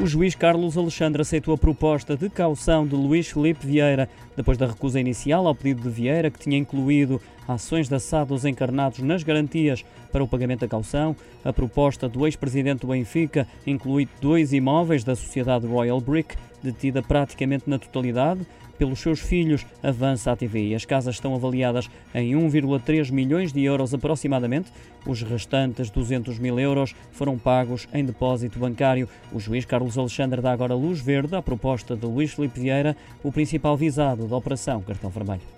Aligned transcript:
O 0.00 0.06
juiz 0.06 0.36
Carlos 0.36 0.78
Alexandre 0.78 1.22
aceitou 1.22 1.52
a 1.52 1.58
proposta 1.58 2.16
de 2.16 2.30
caução 2.30 2.86
de 2.86 2.94
Luís 2.94 3.28
Felipe 3.28 3.66
Vieira, 3.66 4.08
depois 4.36 4.56
da 4.56 4.68
recusa 4.68 5.00
inicial 5.00 5.44
ao 5.44 5.56
pedido 5.56 5.82
de 5.82 5.88
Vieira, 5.88 6.30
que 6.30 6.38
tinha 6.38 6.56
incluído 6.56 7.20
ações 7.48 7.88
de 7.88 7.96
assados 7.96 8.44
encarnados 8.44 9.00
nas 9.00 9.24
garantias 9.24 9.84
para 10.10 10.22
o 10.22 10.28
pagamento 10.28 10.60
da 10.60 10.68
caução. 10.68 11.14
A 11.44 11.52
proposta 11.52 12.08
do 12.08 12.26
ex-presidente 12.26 12.80
do 12.80 12.88
Benfica 12.88 13.46
inclui 13.66 14.08
dois 14.20 14.52
imóveis 14.52 15.04
da 15.04 15.14
sociedade 15.14 15.66
Royal 15.66 16.00
Brick, 16.00 16.36
detida 16.62 17.02
praticamente 17.02 17.68
na 17.68 17.78
totalidade 17.78 18.46
pelos 18.78 19.00
seus 19.00 19.18
filhos, 19.20 19.66
avança 19.82 20.30
a 20.30 20.36
TVI. 20.36 20.74
As 20.74 20.84
casas 20.84 21.16
estão 21.16 21.34
avaliadas 21.34 21.90
em 22.14 22.34
1,3 22.34 23.10
milhões 23.10 23.52
de 23.52 23.62
euros 23.64 23.92
aproximadamente. 23.92 24.72
Os 25.04 25.22
restantes 25.22 25.90
200 25.90 26.38
mil 26.38 26.58
euros 26.58 26.94
foram 27.10 27.36
pagos 27.36 27.88
em 27.92 28.04
depósito 28.04 28.58
bancário. 28.58 29.08
O 29.32 29.40
juiz 29.40 29.64
Carlos 29.64 29.98
Alexandre 29.98 30.40
dá 30.40 30.52
agora 30.52 30.74
luz 30.74 31.00
verde 31.00 31.34
à 31.34 31.42
proposta 31.42 31.96
de 31.96 32.06
Luís 32.06 32.32
Filipe 32.32 32.60
Vieira, 32.60 32.96
o 33.22 33.32
principal 33.32 33.76
visado 33.76 34.28
da 34.28 34.36
Operação 34.36 34.80
Cartão 34.80 35.10
Vermelho. 35.10 35.57